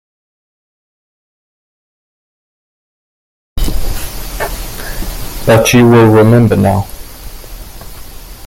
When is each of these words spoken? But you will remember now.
But 5.45 5.69
you 5.73 5.87
will 5.87 6.07
remember 6.11 6.55
now. 6.55 6.87